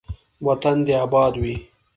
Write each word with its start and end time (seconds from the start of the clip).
وطن 0.47 0.77
دې 0.85 0.93
اباد 1.05 1.33
وي. 1.41 1.55